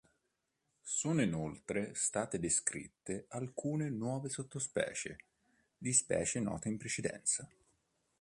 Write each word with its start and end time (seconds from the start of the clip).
Sono 0.81 1.21
inoltre 1.21 1.93
state 1.93 2.39
descritte 2.39 3.27
alcune 3.29 3.91
nuove 3.91 4.29
sottospecie 4.29 5.19
di 5.77 5.93
specie 5.93 6.39
note 6.39 6.69
in 6.69 6.77
precedenza. 6.79 7.47